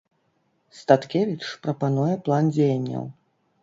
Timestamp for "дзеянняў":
2.57-3.03